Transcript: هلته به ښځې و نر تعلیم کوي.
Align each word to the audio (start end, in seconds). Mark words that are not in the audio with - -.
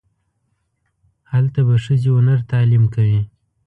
هلته 1.31 1.59
به 1.67 1.75
ښځې 1.85 2.09
و 2.13 2.17
نر 2.27 2.39
تعلیم 2.51 2.83
کوي. 2.93 3.21